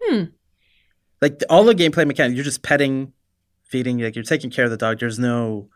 [0.00, 0.24] Hmm.
[1.20, 3.12] Like all the gameplay mechanics, you're just petting,
[3.64, 5.00] feeding, like you're taking care of the dog.
[5.00, 5.68] There's no,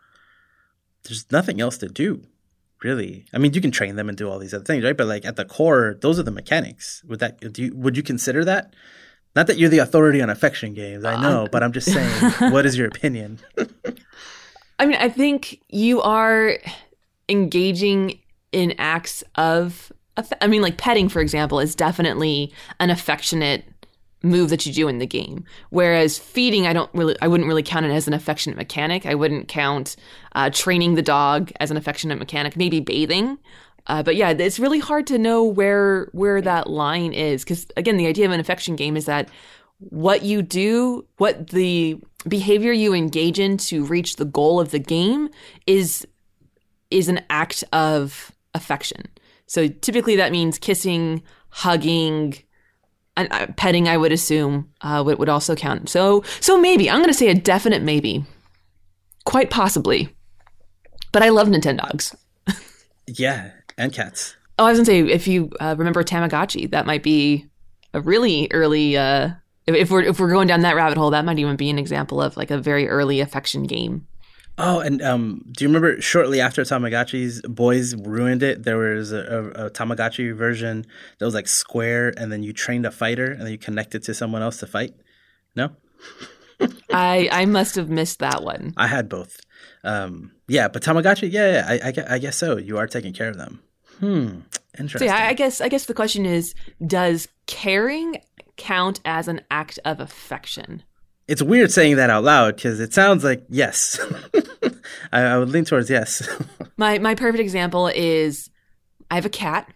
[1.03, 2.23] there's nothing else to do,
[2.81, 3.25] really.
[3.33, 4.95] I mean, you can train them and do all these other things, right?
[4.95, 7.03] But like at the core, those are the mechanics.
[7.09, 7.63] Would that do?
[7.63, 8.73] You, would you consider that?
[9.35, 12.51] Not that you're the authority on affection games, I know, uh, but I'm just saying,
[12.51, 13.39] what is your opinion?
[14.81, 16.57] I mean, I think you are
[17.29, 18.19] engaging
[18.51, 19.91] in acts of,
[20.41, 23.63] I mean, like petting, for example, is definitely an affectionate
[24.23, 25.45] move that you do in the game.
[25.69, 29.05] Whereas feeding, I don't really, I wouldn't really count it as an affectionate mechanic.
[29.05, 29.97] I wouldn't count
[30.33, 32.57] uh, training the dog as an affectionate mechanic.
[32.57, 33.37] Maybe bathing.
[33.85, 37.97] Uh, but yeah, it's really hard to know where where that line is because again,
[37.97, 39.29] the idea of an affection game is that
[39.77, 44.79] what you do, what the behavior you engage in to reach the goal of the
[44.79, 45.29] game
[45.67, 46.07] is
[46.89, 49.07] is an act of affection.
[49.47, 52.35] So typically that means kissing, hugging,
[53.17, 53.87] and uh, petting.
[53.87, 55.89] I would assume uh, would would also count.
[55.89, 58.25] So so maybe I'm going to say a definite maybe,
[59.25, 60.15] quite possibly.
[61.11, 62.15] But I love Nintendogs.
[63.07, 64.35] yeah, and cats.
[64.57, 67.47] Oh, I was going to say if you uh, remember Tamagotchi, that might be
[67.93, 69.31] a really early uh,
[69.67, 72.21] if we're if we're going down that rabbit hole, that might even be an example
[72.21, 74.07] of like a very early affection game.
[74.57, 78.63] Oh, and um, do you remember shortly after Tamagotchi's boys ruined it?
[78.63, 80.85] There was a, a, a, Tamagotchi version
[81.17, 84.13] that was like square, and then you trained a fighter, and then you connected to
[84.13, 84.93] someone else to fight.
[85.55, 85.69] No,
[86.93, 88.73] I I must have missed that one.
[88.77, 89.39] I had both.
[89.83, 92.57] Um, yeah, but Tamagotchi, yeah, yeah I, I, I guess so.
[92.57, 93.61] You are taking care of them.
[93.99, 94.39] Hmm.
[94.77, 95.09] Interesting.
[95.09, 96.53] So yeah, I guess I guess the question is:
[96.85, 98.21] Does caring
[98.61, 100.83] count as an act of affection?
[101.27, 103.99] It's weird saying that out loud because it sounds like yes.
[105.11, 106.27] I, I would lean towards yes.
[106.77, 108.49] my my perfect example is
[109.09, 109.71] I have a cat.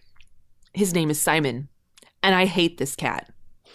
[0.74, 1.68] His name is Simon,
[2.22, 3.32] and I hate this cat.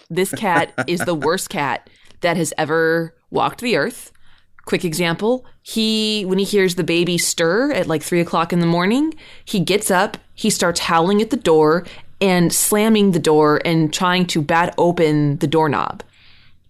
[0.09, 1.89] This cat is the worst cat
[2.21, 4.11] that has ever walked the earth.
[4.65, 8.67] Quick example: he when he hears the baby stir at like three o'clock in the
[8.67, 9.13] morning,
[9.43, 11.85] he gets up, he starts howling at the door,
[12.21, 16.03] and slamming the door and trying to bat open the doorknob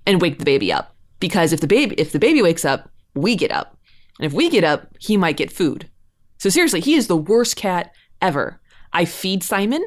[0.07, 0.95] and wake the baby up.
[1.19, 3.77] Because if the baby if the baby wakes up, we get up.
[4.17, 5.89] And if we get up, he might get food.
[6.37, 8.59] So seriously, he is the worst cat ever.
[8.93, 9.83] I feed Simon.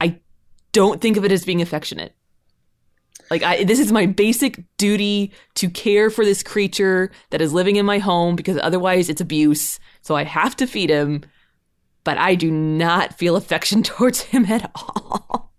[0.00, 0.20] I
[0.72, 2.14] don't think of it as being affectionate.
[3.30, 7.76] Like I, this is my basic duty to care for this creature that is living
[7.76, 9.78] in my home because otherwise it's abuse.
[10.02, 11.22] So I have to feed him,
[12.04, 15.52] but I do not feel affection towards him at all.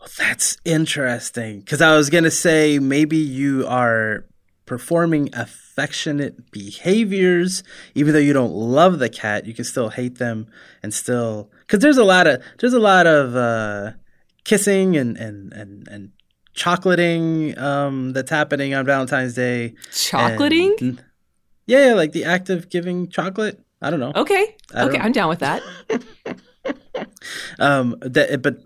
[0.00, 4.24] Well, that's interesting because I was gonna say maybe you are
[4.66, 7.62] performing affectionate behaviors
[7.94, 10.46] even though you don't love the cat you can still hate them
[10.82, 13.92] and still because there's a lot of there's a lot of uh,
[14.44, 16.12] kissing and and and and
[16.58, 19.74] chocolating um, that's happening on Valentine's Day.
[19.92, 20.74] Chocolating?
[20.80, 21.04] And,
[21.66, 23.60] yeah, like the act of giving chocolate.
[23.80, 24.12] I don't know.
[24.14, 24.56] Okay.
[24.74, 25.62] Okay, I'm down with that.
[27.58, 28.58] um, that, but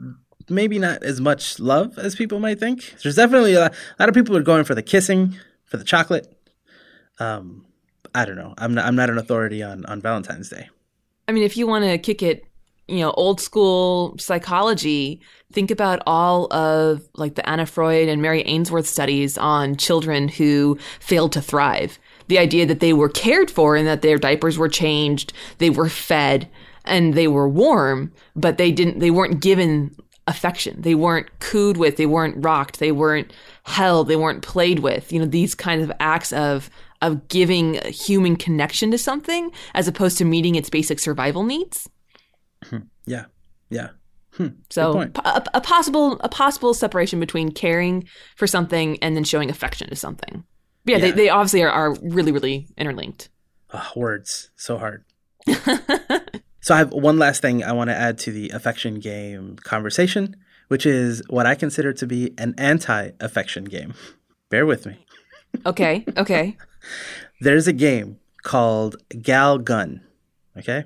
[0.49, 2.95] maybe not as much love as people might think.
[3.03, 5.85] There's definitely a lot, a lot of people are going for the kissing, for the
[5.85, 6.35] chocolate.
[7.19, 7.67] Um,
[8.15, 8.55] I don't know.
[8.59, 8.87] I'm not.
[8.87, 10.69] I'm not an authority on on Valentine's Day.
[11.29, 12.45] I mean, if you want to kick it
[12.89, 15.21] you know, old school psychology,
[15.53, 20.79] think about all of like the Anna Freud and Mary Ainsworth studies on children who
[21.01, 21.99] failed to thrive.
[22.33, 25.91] The idea that they were cared for and that their diapers were changed, they were
[25.91, 26.49] fed
[26.87, 29.95] and they were warm, but they didn't, they weren't given
[30.26, 30.80] affection.
[30.80, 33.30] They weren't cooed with, they weren't rocked, they weren't
[33.64, 35.12] held, they weren't played with.
[35.12, 36.70] You know, these kinds of acts of
[37.03, 41.87] of giving human connection to something as opposed to meeting its basic survival needs.
[43.05, 43.26] Yeah,
[43.68, 43.91] yeah.
[44.37, 44.47] Hmm.
[44.70, 49.91] So a, a, possible a possible separation between caring for something and then showing affection
[49.91, 50.45] to something.
[50.85, 51.03] Yeah, yeah.
[51.03, 53.28] They, they obviously are, are really really interlinked.
[53.72, 55.05] Oh, words so hard.
[56.61, 60.37] so I have one last thing I want to add to the affection game conversation,
[60.68, 63.95] which is what I consider to be an anti-affection game.
[64.51, 65.05] Bear with me.
[65.66, 66.05] Okay.
[66.16, 66.57] Okay.
[67.41, 70.03] There's a game called Gal Gun.
[70.57, 70.85] Okay.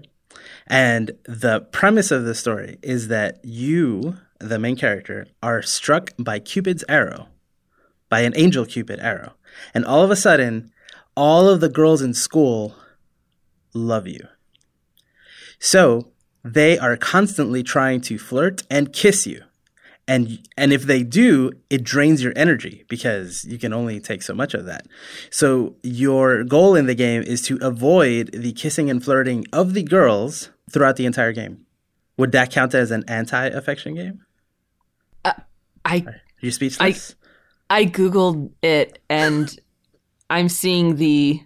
[0.67, 6.39] And the premise of the story is that you, the main character, are struck by
[6.39, 7.29] Cupid's arrow,
[8.09, 9.35] by an angel Cupid arrow.
[9.75, 10.71] And all of a sudden,
[11.17, 12.75] all of the girls in school
[13.75, 14.27] love you.
[15.59, 16.13] So
[16.45, 19.43] they are constantly trying to flirt and kiss you.
[20.09, 24.35] And and if they do it drains your energy because you can only take so
[24.35, 24.87] much of that.
[25.31, 29.83] So your goal in the game is to avoid the kissing and flirting of the
[29.83, 31.67] girls throughout the entire game.
[32.19, 34.21] Would that count as an anti-affection game?
[35.25, 35.33] Uh,
[35.85, 37.17] i are you speechless?
[37.17, 37.26] I
[37.71, 39.59] i googled it and
[40.31, 41.41] i'm seeing the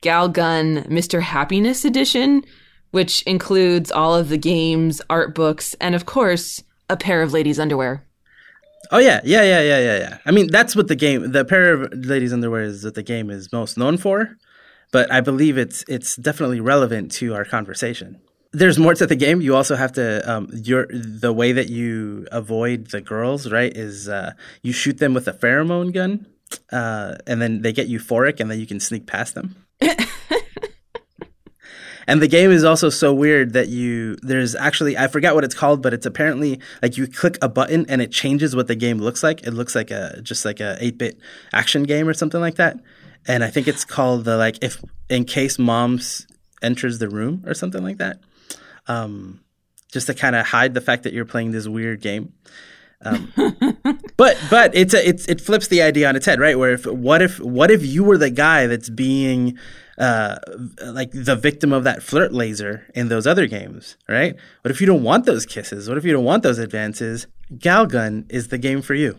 [0.00, 2.42] gal gun mr happiness edition
[2.90, 7.58] which includes all of the games art books and of course a pair of ladies'
[7.58, 8.04] underwear.
[8.90, 10.18] Oh yeah, yeah, yeah, yeah, yeah, yeah.
[10.26, 13.30] I mean, that's what the game, the pair of ladies' underwear is that the game
[13.30, 14.36] is most known for.
[14.92, 18.20] But I believe it's it's definitely relevant to our conversation.
[18.54, 19.40] There's more to the game.
[19.40, 23.76] You also have to um, your the way that you avoid the girls, right?
[23.76, 24.32] Is uh,
[24.62, 26.26] you shoot them with a pheromone gun,
[26.72, 29.56] uh, and then they get euphoric, and then you can sneak past them.
[32.06, 35.54] And the game is also so weird that you there's actually I forgot what it's
[35.54, 38.98] called, but it's apparently like you click a button and it changes what the game
[38.98, 39.42] looks like.
[39.42, 41.18] It looks like a just like a 8-bit
[41.52, 42.78] action game or something like that.
[43.26, 46.26] And I think it's called the like if in case moms
[46.62, 48.20] enters the room or something like that.
[48.86, 49.40] Um,
[49.90, 52.32] just to kind of hide the fact that you're playing this weird game.
[53.02, 53.32] Um,
[54.16, 56.58] but but it's a, it's it flips the idea on its head, right?
[56.58, 59.58] Where if what if what if you were the guy that's being
[59.98, 60.36] uh,
[60.84, 64.34] like the victim of that flirt laser in those other games, right?
[64.62, 65.88] What if you don't want those kisses?
[65.88, 67.26] What if you don't want those advances?
[67.54, 69.18] Galgun is the game for you.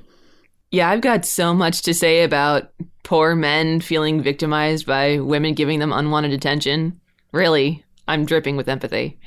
[0.71, 2.71] Yeah, I've got so much to say about
[3.03, 6.99] poor men feeling victimized by women giving them unwanted attention.
[7.31, 9.17] Really, I'm dripping with empathy.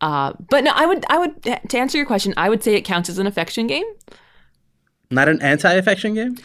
[0.00, 2.82] Uh, but no, I would, I would, to answer your question, I would say it
[2.82, 3.86] counts as an affection game.
[5.10, 6.36] Not an anti-affection game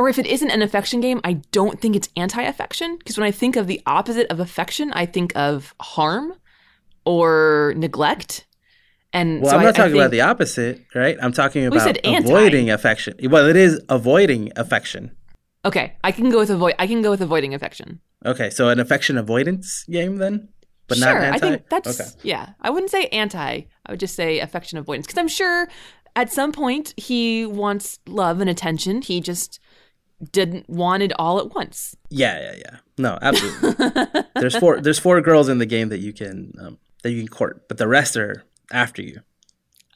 [0.00, 2.96] or if it isn't an affection game, I don't think it's anti affection.
[2.96, 6.32] Because when I think of the opposite of affection, I think of harm
[7.04, 8.46] or neglect.
[9.12, 11.18] And well, so I'm not I, talking think, about the opposite, right?
[11.20, 13.14] I'm talking about avoiding affection.
[13.24, 15.14] Well, it is avoiding affection.
[15.66, 16.76] Okay, I can go with avoid.
[16.78, 18.00] I can go with avoiding affection.
[18.24, 20.48] Okay, so an affection avoidance game then,
[20.90, 21.36] but sure, not anti.
[21.36, 22.10] I think that's okay.
[22.22, 22.50] yeah.
[22.60, 23.62] I wouldn't say anti.
[23.86, 25.68] I would just say affection avoidance because I'm sure
[26.16, 29.00] at some point he wants love and attention.
[29.00, 29.58] He just
[30.32, 31.96] didn't want it all at once.
[32.10, 32.76] Yeah, yeah, yeah.
[32.98, 34.22] No, absolutely.
[34.34, 34.80] there's four.
[34.80, 37.78] There's four girls in the game that you can um, that you can court, but
[37.78, 39.20] the rest are after you.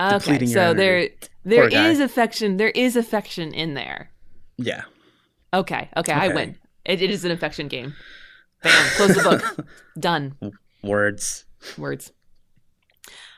[0.01, 1.09] Okay, so there
[1.45, 2.57] there is affection.
[2.57, 4.11] There is affection in there.
[4.57, 4.82] Yeah.
[5.53, 6.57] Okay, okay, okay, I win.
[6.84, 7.95] It, it is an affection game.
[8.62, 9.66] Bam, close the book.
[9.99, 10.36] Done.
[10.85, 11.45] Words.
[11.78, 12.12] Words.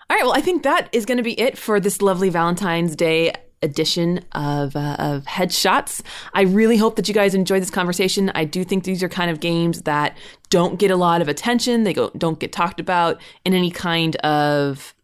[0.09, 2.95] All right, well, I think that is going to be it for this lovely Valentine's
[2.95, 3.33] Day
[3.63, 6.03] edition of uh, of Headshots.
[6.35, 8.31] I really hope that you guys enjoyed this conversation.
[8.35, 10.17] I do think these are kind of games that
[10.51, 11.85] don't get a lot of attention.
[11.85, 14.95] They go, don't get talked about in any kind of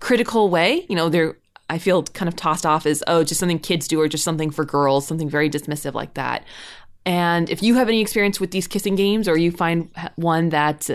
[0.00, 0.86] critical way.
[0.88, 1.36] You know, they're
[1.68, 4.50] I feel kind of tossed off as oh, just something kids do or just something
[4.50, 6.44] for girls, something very dismissive like that.
[7.06, 10.88] And if you have any experience with these kissing games or you find one that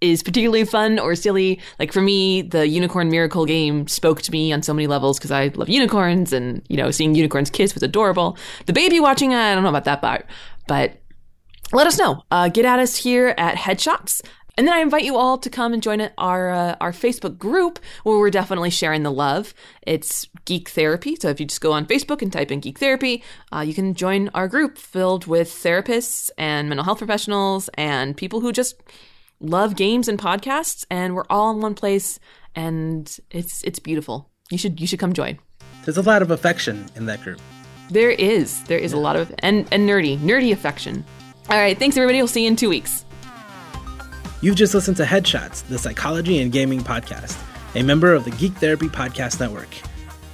[0.00, 1.60] is particularly fun or silly.
[1.78, 5.30] Like for me, the Unicorn Miracle game spoke to me on so many levels because
[5.30, 8.36] I love unicorns and, you know, seeing unicorns kiss was adorable.
[8.66, 10.26] The baby watching, I don't know about that part,
[10.66, 11.00] but
[11.72, 12.22] let us know.
[12.30, 14.20] Uh, get at us here at Headshots.
[14.58, 17.78] And then I invite you all to come and join our uh, our Facebook group
[18.04, 19.52] where we're definitely sharing the love.
[19.82, 21.14] It's Geek Therapy.
[21.20, 23.22] So if you just go on Facebook and type in Geek Therapy,
[23.52, 28.40] uh, you can join our group filled with therapists and mental health professionals and people
[28.40, 28.80] who just
[29.40, 32.18] love games and podcasts, and we're all in one place,
[32.54, 34.30] and it's it's beautiful.
[34.50, 35.38] You should you should come join.
[35.84, 37.40] There's a lot of affection in that group.
[37.90, 38.98] There is there is yeah.
[38.98, 41.04] a lot of and and nerdy nerdy affection.
[41.48, 42.18] All right, thanks everybody.
[42.18, 43.04] We'll see you in two weeks.
[44.40, 47.40] You've just listened to Headshots, the psychology and gaming podcast,
[47.74, 49.72] a member of the Geek Therapy Podcast Network.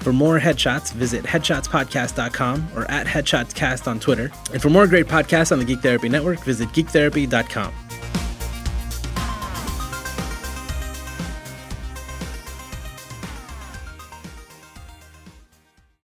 [0.00, 4.32] For more headshots, visit headshotspodcast.com or at headshotscast on Twitter.
[4.53, 7.72] And for more great podcasts on the Geek Therapy Network, visit geektherapy.com.